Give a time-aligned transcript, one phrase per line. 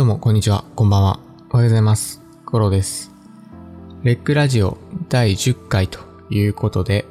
[0.00, 0.64] どうも、こんにちは。
[0.76, 1.20] こんばんは。
[1.50, 2.22] おはようございます。
[2.46, 3.12] コロです。
[4.02, 4.78] レックラジオ
[5.10, 6.00] 第10回と
[6.30, 7.04] いうことで、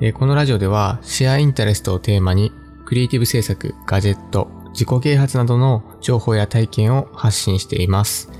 [0.00, 2.50] えこのラジオでは、シェアインタレストをテーマに、
[2.86, 8.30] クリエイティブ制作、ガジェット、自己啓発などの情報や体験を発信しています。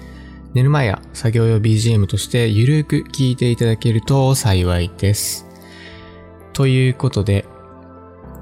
[0.54, 5.44] 寝る前や作業用 BGM としてゆるく聞いていただけると幸いです。
[6.54, 7.44] ということで、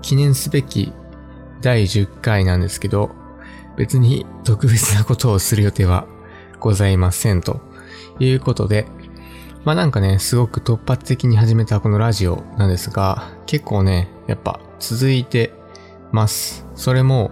[0.03, 0.93] 記念すべき
[1.63, 3.21] 第10回なんですけど、
[3.77, 6.07] 別に特別なことをする予定は
[6.61, 7.61] ございませんと
[8.19, 8.87] いうことで、
[9.65, 15.53] まあなんかね、すごく突発的に始めたこのラジオなんですが、結構ね、やっぱ続いて
[16.11, 16.67] ます。
[16.75, 17.31] それも、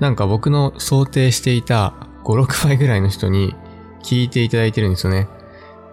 [0.00, 3.54] なんか僕の想定していた5、6倍ぐらいの人に
[4.02, 5.28] 聞いていただいてるんですよね。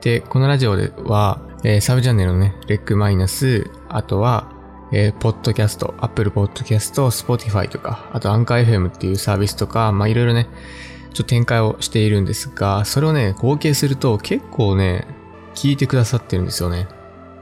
[0.02, 4.52] で、このラジオでは、えーサブチャンネルのね、レックマイナス、あとは、
[4.98, 15.06] えーポッドキャスト、Apple Podcast、Spotify とか、あとアンカー FM っていうサービスとか、まあいろいろね、ちょっと展開をしているんですが、それをね、合計すると結構ね、
[15.54, 16.88] 聞いてくださってるんですよね。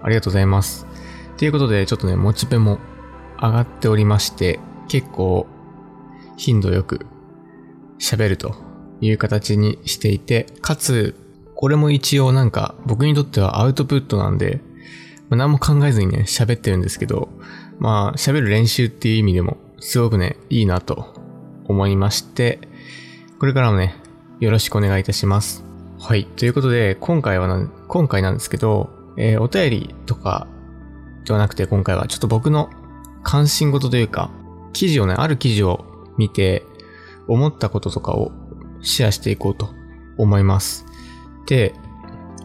[0.02, 0.88] ありがとうございます。
[1.38, 2.80] ということで、ちょっとね、モチベも
[3.40, 5.46] 上がっておりまして、結構
[6.38, 7.06] 頻度よく
[8.00, 8.56] 喋ると
[9.00, 11.14] いう形にしていて、かつ、
[11.54, 14.60] これも一応なんか僕にとってはアウトプットなんで、
[15.34, 17.28] まあ、何も考えずにね、喋ってるんですけど、
[17.80, 21.16] まあ、喋る練習っていう意味でも、すごくね、いいなと
[21.66, 22.60] 思いまして、
[23.40, 23.96] これからもね、
[24.40, 25.66] よろしくお願いいたします。
[26.00, 26.26] はい。
[26.26, 30.48] ということで、今回はな、今回なんですけど、えーお便りとか
[31.26, 32.70] ではなくて、今回はちょっと僕の
[33.24, 34.30] 関心事というか、
[34.72, 36.64] 記事をね、ある記事を見て、
[37.28, 38.32] 思ったこととかを
[38.82, 39.72] シェアしていこうと
[40.20, 40.86] 思います。
[41.48, 41.74] で、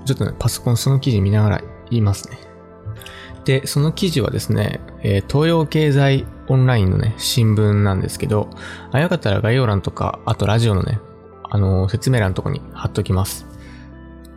[0.07, 2.48] ちょっとね、パソコンその記事見ながら言いますね。
[3.49, 8.51] で、その記事はですね、えー東洋経済オンラインのね、新聞なんですけど、
[8.93, 11.01] あ、よかったら概要欄とか、あとラジオのね、
[11.45, 13.47] あのー説明欄のとこに貼っときます。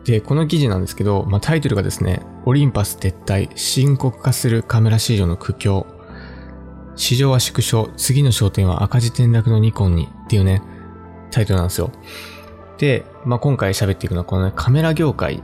[0.04, 5.86] で、この記事なんですけど、まあ、タイトルがですね、オリンパス撤退、深刻化するカメラ市場の苦境。
[6.96, 10.62] 市場は縮小、次の焦点は赤字転落のニコンにっていうね、
[11.30, 11.92] タイトルなんですよ。
[12.78, 15.42] で、まあ、今回喋っていくのはこのね、カメラ業界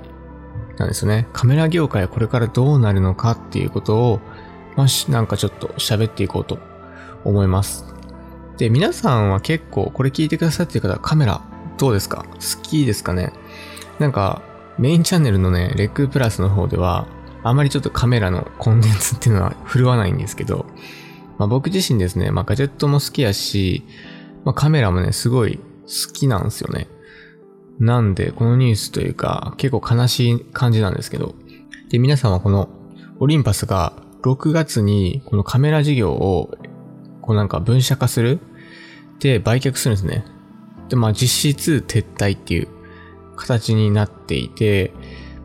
[0.79, 1.29] なんですよね。
[1.33, 4.21] カメラ業界はこれからどうなるのかっていうことを、
[4.77, 6.59] ま、しなんかちょっと喋っていこうと
[7.25, 7.85] 思います。
[8.57, 11.41] で、皆さんは結構これ聞いてくださってる方、カメラ
[11.79, 12.25] どうですか？
[12.25, 13.33] 好きですかね？
[13.99, 14.43] なんか、
[14.79, 17.07] メインチャンネルのね、レックプラスの方では、
[17.43, 20.67] あまりちょっとカメラのコンテンツっていうのは振るわないんですけど、
[21.39, 23.85] まあ僕自身ですね、まあガジェットも好きやし、
[24.45, 26.89] まあカメラもね、すごい好きなんですよね。
[27.79, 31.35] なんで、このニュースというか、結構悲しい感じなんですけど。
[31.91, 32.69] で、皆さんはこの、
[33.21, 36.51] オリンパスが6月にこのカメラ事業を、
[37.23, 38.41] こうなんか分社化する？
[39.21, 40.25] で、売却するんですね。
[40.89, 42.69] で、まあ実質撤退っていう
[43.37, 44.93] 形になっていて、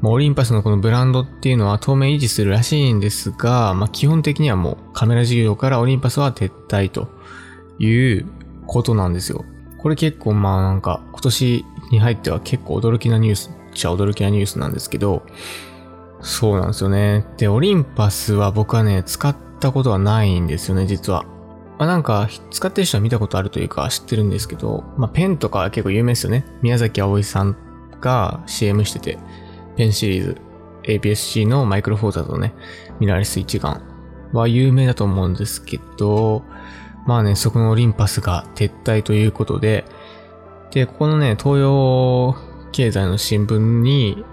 [0.02, 7.08] まあ、オリンパスのこのブランドっていうのは当面維持するらしいんですが、まあ、基本的にはもうカメラ事業からオリンパスは撤退と
[7.80, 7.90] い
[8.20, 8.26] う
[8.68, 9.46] ことなんですよ。
[9.82, 15.24] これ結構まあなんか今年に入っては結構驚きなニュースっちゃ驚きなニュースなんですけど、
[16.22, 17.26] そうなんですよね。
[17.38, 21.24] で、オリンパスは僕はね、使ったことはないんですよね、実は。
[21.78, 26.46] まあ、なんか、使ってる人は見たことあるというか知ってるんですけど、まあ、ペンとか結構有名ですよね。
[26.62, 27.56] 宮崎葵さん
[28.00, 29.20] が CM してて、
[29.76, 30.38] ペンシリーズ、
[30.84, 32.54] APS-C のマイクロフォーザーとね、
[33.00, 33.82] ミラーレス一眼
[34.32, 36.44] は有名だと思うんですけど、
[37.06, 39.86] まあね、そこのオリンパスが撤退ということで、
[40.74, 42.36] で、ここのね、東洋
[42.72, 44.26] 経済の新聞に、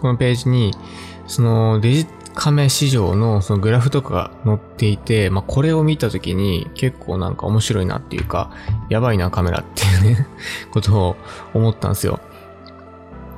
[0.00, 0.72] このページに、
[1.26, 8.50] そのデジカメ市場のそのグラフとかが載っていて、まあこれを見たときに結構なんか面白いなっていうか、
[8.88, 10.26] やばいなカメラっていうね、
[10.72, 11.16] ことを
[11.52, 12.20] 思ったんですよ。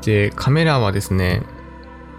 [0.03, 1.43] で、カメラはですね、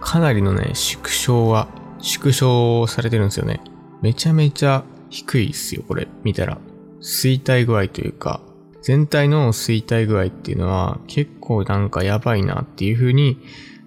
[0.01, 1.69] かなりのね、縮小は、
[1.99, 3.61] 縮小されてるんですよね。
[4.01, 6.57] めちゃめちゃ低いっすよ、これ、見たら。
[7.01, 8.41] 衰退具合というか、
[8.85, 13.39] 全体の衰退具合っていうのは結構なんかやばいなっていう風に、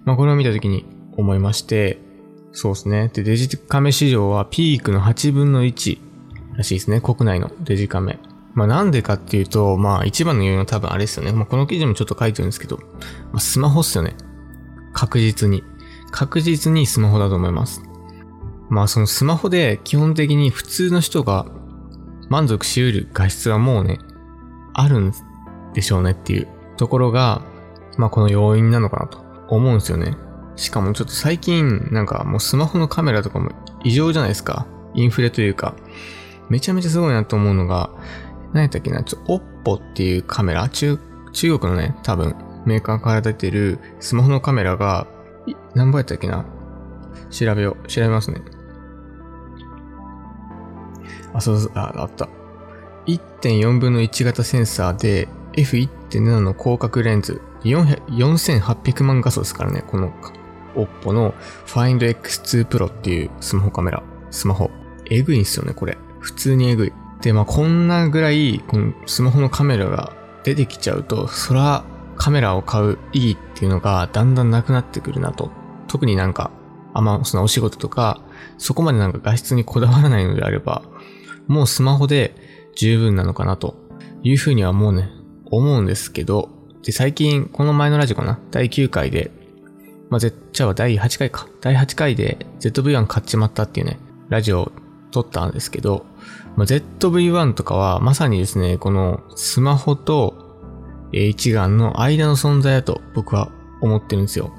[0.03, 0.85] まあこれを見たときに
[1.15, 1.99] 思いまして、
[2.51, 3.09] そうですね。
[3.13, 5.99] で、デジカメ市場はピークの8分の1
[6.57, 6.99] らしいですね。
[6.99, 8.19] 国内のデジカメ。
[8.53, 11.31] まあなんでかっていうと、まあ一番の要因は多分あれですよね。
[11.31, 12.75] まあこの記事もちょっと書いてるんですけど、
[13.31, 14.17] まあ、スマホっすよね。
[14.91, 15.63] 確実に。
[16.11, 17.81] 確実にスマホだと思います。
[18.69, 21.45] まあそのスマホで基本的に普通の人が
[22.27, 23.99] 満足し得る画質はもうね、
[24.73, 25.13] あるん
[25.73, 27.41] でしょうねっていうところが、
[27.97, 29.19] まあこの要因なのかなと
[29.49, 30.15] 思うんですよね。
[30.55, 33.51] しかもちょっと最近なんかもうスマホのカメラとかも
[33.83, 34.65] 異常じゃないですか。
[34.93, 35.75] インフレというか。
[36.49, 37.91] めちゃめちゃすごいなと思うのが、
[38.53, 40.97] 何やったっけな、ちょ、オッポっていうカメラ、中、
[41.31, 42.33] 中国のね、多分、
[42.65, 45.05] メーカーから出てるスマホのカメラが、
[45.75, 46.45] 何倍やったっけな？
[47.29, 47.87] 調べよう。
[47.87, 48.41] 調べますね。
[51.35, 52.27] あ、そうそう、あ、あった。
[53.09, 60.13] 1.4分の1型センサーで F1.7 の広角レンズ4800万画素ですからね、この
[60.75, 61.33] Oppo の
[61.65, 64.69] Find X2 Pro っていうスマホカメラ、スマホ。
[65.11, 65.97] えぐいんすよね、これ。
[66.19, 66.93] 普通にえぐい。
[67.21, 70.13] で、まあこんなぐらい、このスマホのカメラが
[70.43, 71.83] 出てきちゃうと、そら
[72.15, 75.51] カメラを買う意義っていうのがだんだんなくなってくるなと。
[75.87, 76.51] 特になんか、
[76.93, 78.21] あんまそのお仕事とか、
[78.57, 80.83] そこまでなんか画質にこだわらないのであれば、
[81.47, 82.35] もうスマホで
[82.79, 83.75] 十分なのかなと
[84.23, 85.09] いうふうにはもうね、
[85.51, 86.47] 思うんですけど、
[86.81, 89.31] で、最近、この前のラジオかな第9回で、
[90.09, 91.45] まあ、Z、じゃあ第8回か。
[91.59, 93.99] 第8回で ZV-1 買っちまったっていうね、
[94.29, 94.71] ラジオを
[95.11, 96.05] 撮ったんですけど、
[96.55, 104.53] まあ、ZV-1 とかはまさにですね、このスマホと一眼の間の存在だと僕は思ってるんですよ。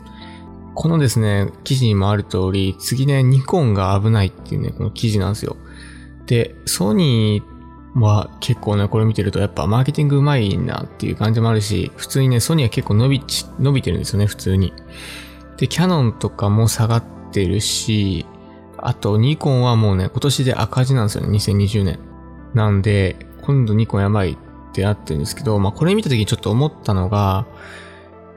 [0.75, 5.57] このですね、記事にもある通り、次ね、ニコンが危ないっていうね、この記事なんですよ。
[6.27, 7.60] で、ソニー
[7.95, 13.23] は結構ね、これ見てるとやっぱマーケティングうまいなっていう感じもあるし、普通にね、ソニーは結構伸び、
[13.59, 14.73] 伸びてるんですよね、普通に。
[15.57, 18.27] で、キャノンとかも下がってるし、
[18.79, 21.99] あとニコンはもうね、今年で赤字なんですよね、2020年。
[22.55, 24.37] なんで、今度ニコンやばいっ
[24.73, 27.47] てなってるんですけど、まあこれ見た時にちょっと思ったのが、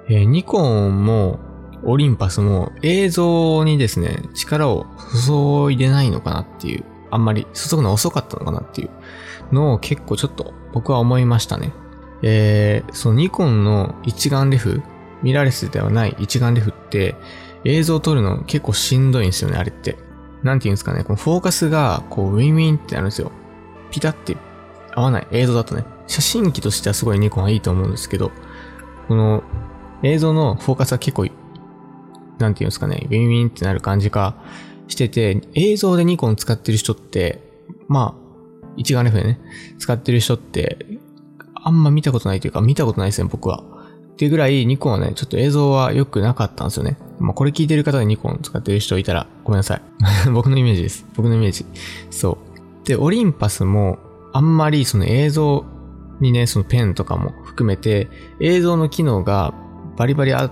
[0.10, 1.40] えー、ニコンも
[1.84, 4.86] オリンパスも映像にですね、力を
[5.26, 8.89] 注いでないのかなっていう、あんまり注ぐの遅かったのかなっていう
[9.54, 11.71] のを結構ちょっと僕は思いましたね。
[12.24, 14.81] えー、そのニコンの一眼レフ、
[15.21, 17.15] ミラーレスではない一眼レフって
[17.65, 19.98] 映像を撮るの結構しんどいんですよね、あれって。
[20.42, 23.31] なんて言うんですかね、このフォーカスがこうウィンウィンってなるんですよ。
[23.92, 24.36] ピタって
[24.94, 25.86] 合わない映像だとね。
[26.07, 28.31] 写真機としてはすごいニコンはいいと思うんですけど、
[29.07, 29.44] この
[30.01, 31.27] 映像のフォーカスは結構、
[32.39, 34.36] なんていうんですかね、ウィンウィンってなる感じが
[34.88, 37.41] してて、映像でニコン使ってる人って、
[37.88, 38.24] まあ、
[38.77, 39.39] 一眼レフでね、
[39.80, 40.85] 使ってる人って、
[41.56, 43.63] あんま見たことないというか、見たことないですね、僕は。
[44.13, 46.97] っていうぐらい、ニコンはね、ちょっと映像は良くなかったんですよね。
[47.19, 49.81] まあ、これ聞いてる方でニコン使ってる人いたら、ごめんなさい。
[50.31, 51.06] 僕のイメージです。
[51.15, 51.65] 僕のイメージ。
[52.09, 52.38] そ
[52.83, 52.88] う。
[52.88, 54.00] で、オリンパスも、
[54.33, 55.65] あんまりその映像
[56.19, 58.09] にね、そのペンとかも含めて、
[58.39, 59.53] 映像の機能が
[59.97, 60.51] バリバリあっ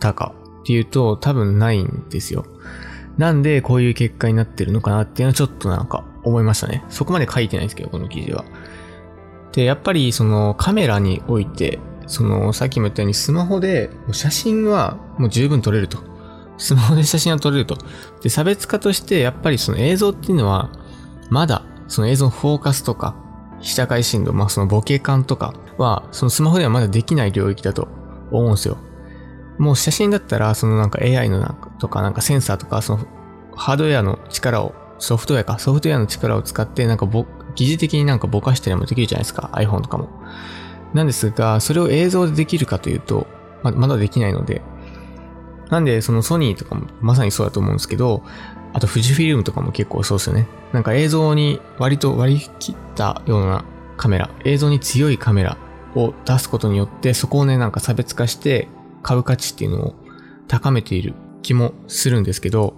[0.00, 2.44] たかっていうと多分ないんですよ。
[3.18, 6.84] なんでこういう結果になってるのかなっていうのはちょっとなんか思いましたね。
[6.88, 8.44] そこまで書いてないんですけど、この記事は。
[9.52, 15.98] で、やっぱりそのカメラにおいて、そのさっきも言ったようにスマホで写真はもう十分撮れると。
[16.58, 17.76] スマホで写真は撮れると。
[18.22, 20.70] で、差別化としてやっぱりその映像っていうのは
[21.28, 23.16] まだその映像のフォーカスとか
[23.60, 27.88] 被写界深度、まあそのボケ感とかは、そのスマホではまだできない領域だと
[28.30, 28.78] 思うんですよ。
[29.58, 33.06] もう写真だったら、そのなんか AI のなんかとかなんかセンサーとか、その
[33.56, 40.08] ハードウェアの力を、ソフトウェアか、ソフトウェアの力を使って、なんかぼ、疑似的になんかぼかしたりもできるじゃないですか、iPhone とかも。
[40.94, 43.26] なんですが、それを映像でできるかというと、
[43.62, 44.62] ままだできないので、
[45.70, 48.22] なんで、そのソニーとかもまさにそうだと思うんですけど、
[48.72, 50.46] あと富士フィルムとかも結構そうですよね。
[50.72, 53.64] なんか映像に割と割り切ったような
[53.96, 55.56] カメラ、映像に強いカメラ
[55.94, 58.68] を出すことによって、そこをね、なんか差別化して
[59.02, 59.94] 買う価値っていうのを
[60.46, 62.74] 高めている気もするんですけど、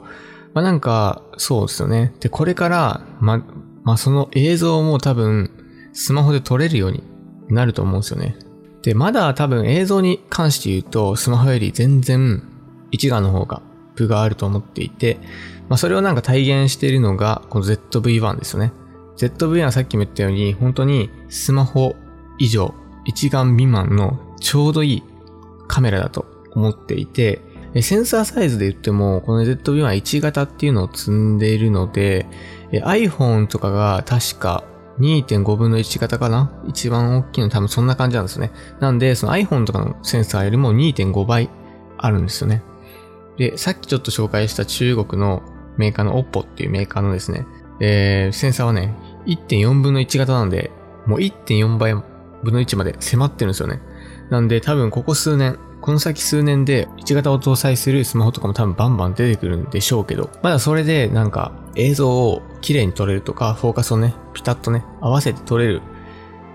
[0.55, 2.12] まあなんか、そうですよね。
[2.21, 3.45] で、これから、ま、
[3.83, 5.50] まあその映像も多分、
[5.93, 7.03] スマホで撮れるように
[7.49, 8.37] なると思うんですよね。
[8.83, 12.43] で、まだ多分映像に関して言うと、スマホより全然
[12.91, 13.62] 一眼の方が
[14.00, 15.19] プがあると思っていて、
[15.69, 18.73] まあ、それをなんか体現しているのが、この ZV-1 ですよね。
[19.17, 21.95] ZV-1 はさっきも言ったように、本当にスマホ
[22.39, 22.75] 以上、
[23.05, 25.03] 一眼未満のちょうどいい
[25.71, 27.41] カメラだと思っていて、
[27.81, 32.27] センサーサイズで言っても、この ZV-11 型っていうのを積んでいるので、
[32.73, 34.65] iPhone とかが確か
[34.99, 36.50] 2.5分の1型かな？
[36.67, 38.50] 一番大きいの多分そんな感じなんですね。
[38.81, 41.49] なんで、その iPhone とかのセンサーよりも2.5倍
[41.97, 42.62] あるんですよね。
[43.39, 45.43] で、さっきちょっと紹介した中国の
[45.77, 47.47] メーカーの Oppo っていうメーカーのですね、
[47.81, 48.95] えー、センサーはね、
[49.27, 50.73] 1.4分の1型なんで、
[51.07, 52.05] もう1.4倍分
[52.47, 53.81] の1まで迫ってるんですよね。
[54.31, 65.83] なんで多分ここ数年、この先数年で1型を搭載するスマホとかも多分バンバン出てくるんでしょうけど、まだそれでなんか映像を綺麗に撮れるとか、フォーカスをね、ピタッとね、合わせて撮れる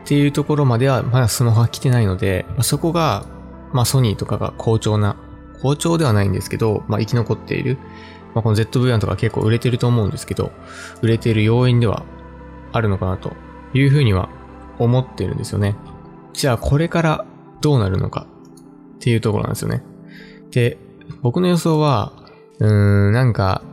[0.04, 3.26] っていうところまではまだスマホは来てないので、まあ、そこが、
[3.74, 5.18] まあソニーとかが好調な、
[5.62, 7.78] 好調ではないんですけど、まあ生き残っている
[8.36, 10.52] まあ、この ZV-1 とか結構売れてると思うんですけど、
[11.02, 12.04] 売れている要因では
[12.74, 13.32] あるのかなと
[13.74, 14.30] いうふうには
[14.78, 15.76] 思ってるんですよね。
[16.34, 17.26] じゃあこれから
[17.66, 18.28] どうなるのか
[18.98, 19.82] っていうところなんですよね。
[20.52, 20.78] で、
[21.24, 22.14] 僕の予想は、
[22.60, 23.64] うーん、なんか、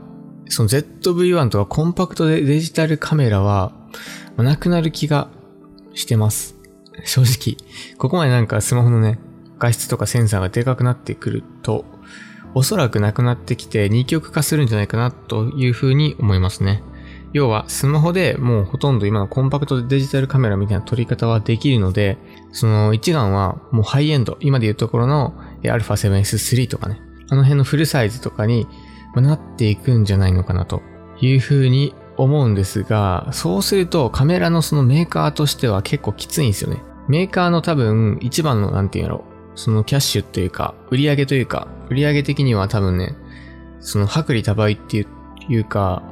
[0.49, 3.75] その ZV-1 とかコンパクトでデジタルカメラは、
[4.39, 5.29] なくなる気が
[5.93, 6.57] してます。
[7.05, 7.59] 正直。
[7.99, 9.19] ここまでなんかスマホのね、
[9.59, 11.85] 画質とかセンサーがでかくなってくると、
[12.55, 16.83] おそらくなくなってきて二極化するんじゃないかなというふうに思いますね。
[17.35, 22.17] 要はスマホでもうほとんど今のコンパクトでデジタルカメラみたいな撮り方はできるので、
[22.53, 28.67] その一眼はもうハイエンド、今でいうところの α7S3 とかね、あの辺のフルサイズとかに
[29.17, 30.83] なっていくんじゃないのかなと
[31.21, 36.83] いうふうに思うんですが、そうするとカメラのそのメーカーとしては結構きついんですよね。
[37.09, 43.17] メーカーの多分一番のなんていうんやろ、そのキャッシュっていうか、売り上げというか、売り上げ的には多分ね、
[43.81, 44.99] その薄利多売って
[45.49, 46.03] いうか、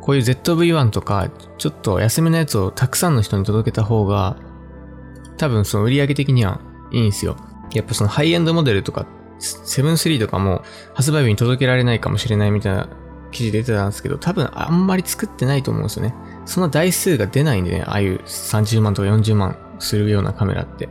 [0.00, 1.28] こういう ZV-1 とか、
[1.58, 4.36] ちょっと安めのやつをたくさんの人に届けた方が、
[5.38, 7.36] 多分その売り上げ的にはいいんすよ。
[7.72, 9.06] やっぱそのハイエンドモデルとか、
[9.38, 10.62] 7-3とかも
[10.94, 12.88] 発売日に届けられないかもしれないみたいな
[13.30, 16.14] 記事出てたんですけど、多分あんまり作ってないと思うんですよね。
[16.44, 20.88] その台数が出ないんでね、ああいう30万とか40万するようなカメラって。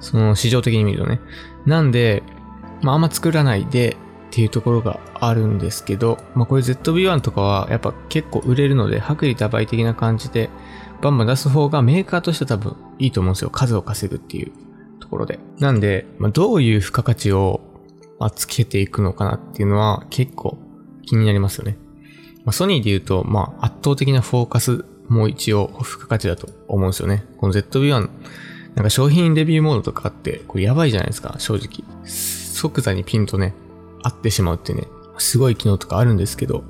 [0.00, 1.20] その市場的に見るとね。
[1.66, 2.22] なんで、
[2.82, 3.96] まああんま作らないで
[4.28, 10.50] っていうところがあるんですけど、まあこれ ZV-1 とかはやっぱ結構売れるので、薄利多売的な感じで
[11.00, 13.50] バンバン出す方がメーカーとしては多分いいと思うんですよ。
[13.50, 14.52] 数を稼ぐっていう
[15.00, 15.38] ところで。
[15.58, 17.60] なんで、まあ、どういう付加価値を、
[18.34, 20.58] つけていくのかなっていうのは結構
[21.02, 21.78] 気になりますよね。
[22.44, 27.24] まあ、ソニーで言うと、まあ圧倒的なフォーカスも一応付加価値だと思うんですよね。
[27.36, 28.08] この ZV-1
[28.74, 31.84] なんか商品レビューモードとかあって、これやばいじゃないですか、正直。
[32.04, 33.54] 即座にピンとね、
[34.08, 34.88] 合ってしまうってね、
[35.18, 36.64] すごい機能とかあるんですけど、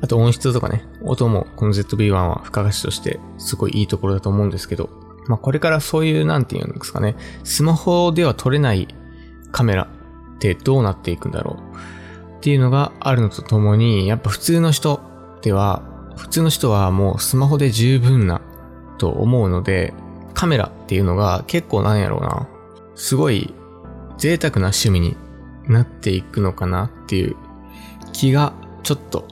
[0.00, 4.90] あと音質とかね、音もこの ZV-1 は付加価値としてすごいいいところだと思うんですけど、
[5.28, 8.88] まあこれからそういうなんて言うんですかね、スマホでは撮れない
[9.52, 9.88] カメラ
[10.36, 15.00] ってどうなっていくんだろうっていうのがあるのとともに、やっぱ普通の人
[15.42, 15.82] では、
[16.16, 18.40] 普通の人はもうスマホで十分な
[18.98, 19.94] と思うので、
[20.34, 22.48] カメラっていうのが結構なんやろうな。
[22.94, 23.54] すごい
[24.18, 25.16] 贅沢な趣味に
[25.68, 27.36] なっていくのかなっていう
[28.12, 28.52] 気が
[28.82, 29.26] ちょっと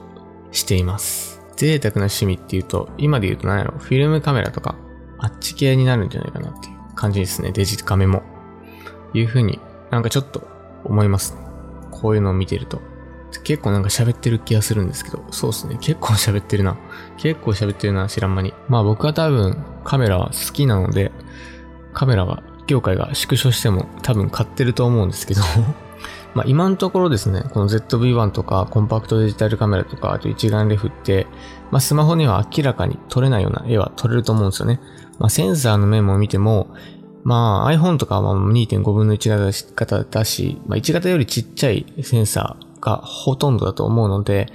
[0.51, 1.41] しています。
[1.55, 4.75] 贅沢な趣味っていうと、今で言うと何やろフィルムカメラとか、
[5.19, 7.51] あっち系になるんじゃないかなっていう感じですね。
[7.51, 8.23] デジカメも。
[9.13, 9.59] いう風に
[9.89, 10.47] なんかちょっと
[10.83, 11.37] 思います。
[11.91, 12.81] こういうのを見てると。
[13.43, 15.77] 結構なんか喋ってる気がするんですけど、そうですね。
[15.79, 16.77] 結構喋ってるな。
[17.17, 18.53] 結構喋ってるな、知らん間に。
[18.67, 21.11] まあ僕は多分カメラは好きなので、
[21.93, 25.41] カメラが、業界が縮小しても多分買ってると思うんですけど
[26.33, 31.27] まあ今のところですね、この ZV-1 とかコンパクトデジタルカメラとか、あと一眼レフって、
[31.71, 34.79] まあスマホには明らかに撮れないような絵は撮れると思うんですよね。
[35.19, 36.67] まあセンサーの面も見ても、
[37.23, 44.47] まあ iPhone とかは2.5分の1型だし、まあ1型よりちっちゃいセンサーがほとんどだと思うので、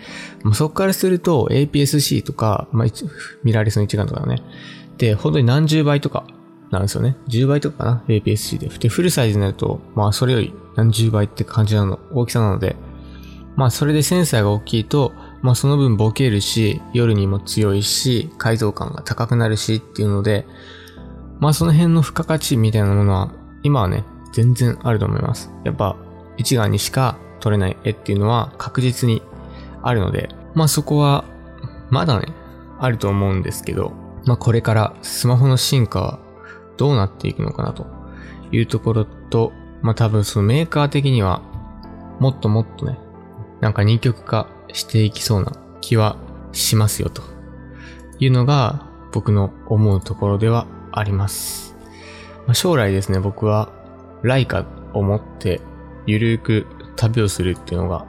[0.42, 2.88] まあ、そこからすると APS-C とか、まあ、
[3.44, 4.42] ミラーレスの一眼とかね、
[4.98, 6.26] で、本当に何十倍とか
[6.70, 7.16] なんですよね。
[7.28, 8.68] 10倍とかかな ?APS-C で。
[8.68, 12.76] で、フルサイズになると、まあそれより何十倍って感じなの、大きさなので、
[13.56, 20.46] まあそれでセンサーが大きいと、まあその分ボケるし、夜にも強いし、解像感が高くなるしっていうので、
[21.38, 23.32] まあその辺の付加価値みたいなものは、
[23.62, 25.50] 今はね、全然あると思います。
[25.64, 25.96] やっぱ、
[26.36, 29.22] 一眼にしか撮れない絵っていうのは確実に
[29.82, 31.24] あるので、まあそこは、
[31.90, 32.26] まだね、
[32.78, 33.92] あると思うんですけど、
[34.26, 36.18] まあこれからスマホの進化は
[36.76, 37.86] どうなっていくのかなと
[38.52, 39.52] いうところと、
[39.82, 41.42] まあ多分そのメーカー的には
[42.20, 42.98] もっともっとね、
[43.60, 46.16] なんか二極化していきそうな気は
[46.52, 47.22] しますよと
[48.18, 51.76] いうのが僕の思うところではあります。
[52.46, 53.70] まあ、将来ですね、僕は
[54.22, 55.60] ライカを持って
[56.06, 56.66] ゆるーく
[56.96, 58.06] 旅をするっていうのが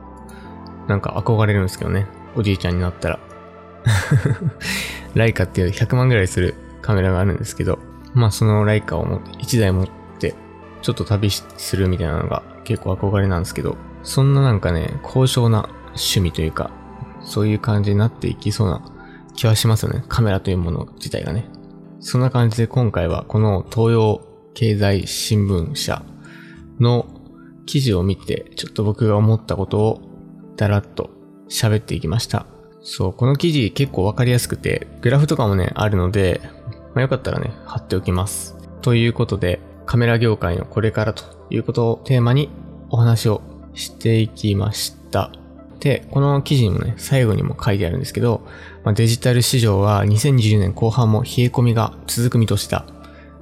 [0.87, 2.07] なんか憧れるんですけどね。
[2.35, 3.19] おじいちゃんになったら。
[5.15, 7.79] ライカっていう100万ぐらいするカメラがあるんですけど、
[8.13, 9.87] まあそのライカを、1台持っ
[10.19, 10.35] て、
[10.81, 16.71] ちょっと旅するみたいなのが結構憧れなんですけど、そんななんかね、高尚な趣味というか、
[17.21, 18.81] そういう感じになっていきそうな
[19.35, 20.03] 気はしますよね。
[20.07, 21.49] カメラというもの自体がね。
[21.99, 24.21] そんな感じで今回はこの東洋
[24.53, 26.03] 経済新聞社
[26.79, 27.05] の
[27.65, 30.01] 記事を見て、ちょっと僕が思ったことを
[30.55, 31.09] だらっと
[31.49, 32.45] 喋っていきました。
[32.81, 36.41] そう、この記事結構わかりやすくて、グラフとかもね、あるので、
[36.97, 38.57] まあ、よかったらね、貼っておきます。
[38.81, 42.49] ということで、カメラ業界のこれからということをテーマに
[42.89, 43.43] お話を
[43.75, 45.31] していきました。
[45.79, 48.41] で、この記事にもね、最後にも書いてあるんですけど、
[48.83, 52.83] まあ、デジタル市場は2020年後半も冷え込みが続く見通しだ。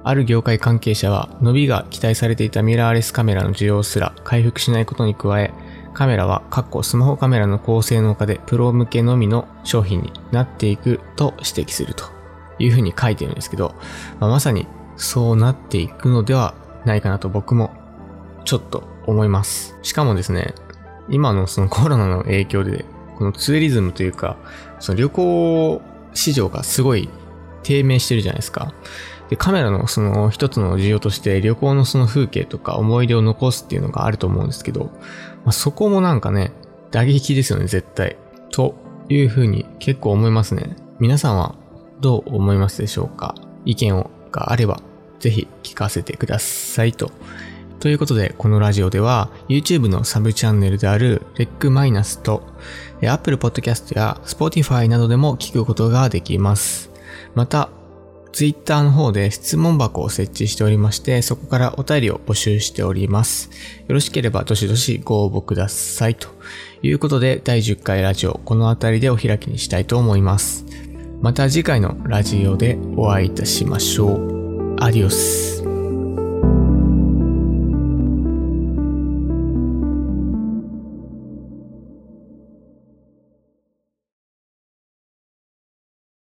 [0.04, 5.50] ある業界関係者は伸びが期待されていたミラーレスカメラの需要すら回復しないことに加え、
[5.94, 12.15] カメラは、かっこスマホカメラの高性能化でプロ向けのみの商品になっていくと指摘すると
[12.58, 13.74] いうふうに書いてるんですけど、
[14.20, 17.70] まあ、まさにそうなっていくのではないかなと僕も
[18.44, 19.78] ちょっと思います。
[19.82, 20.54] しかもですね、
[21.08, 22.84] 今のそのコロナの影響で、
[23.16, 24.36] このツーリズムというか、
[24.78, 25.82] その旅行
[26.14, 27.08] 市場がすごい
[27.62, 28.72] 低迷してるじゃないですか。
[29.28, 34.84] で、カメラのその一つの需要として旅行のその風景とか思い出を残すっていうのがあると思うんですけど、
[35.44, 36.52] まあ、そこもなんかね、
[36.90, 38.16] 打撃ですよね、絶対。
[38.52, 38.74] と
[39.08, 40.76] いうふうに結構思いますね。
[40.98, 41.54] 皆さんは
[42.00, 43.34] どう思いますでしょうか？
[43.64, 44.80] 意見があれば、
[45.18, 47.10] ぜひ聞かせてくださいと。
[47.80, 52.42] ということで、このラジオでは YouTube のサブチャンネルである REC マイナスと
[53.02, 56.90] Apple Podcast や Spotify などでも聞くことができます。
[57.34, 57.68] また、
[58.32, 63.50] Twitter の方で質問箱を設置しておりまして、そこからお便りを募集しております。
[63.88, 66.14] よろしければどしどしご応募ください。
[66.16, 66.28] と
[66.82, 70.66] いうことで、第10回ラジオ、この辺りでお開きにしたいと思います。
[71.20, 74.76] また次回のラジオでお会いいたしましょう。
[74.78, 75.55] アディオス。